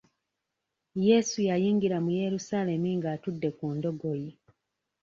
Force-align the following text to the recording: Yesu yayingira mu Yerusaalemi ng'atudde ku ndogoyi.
Yesu 1.07 1.37
yayingira 1.49 1.97
mu 2.05 2.11
Yerusaalemi 2.21 2.91
ng'atudde 2.99 3.49
ku 3.57 3.65
ndogoyi. 3.75 4.29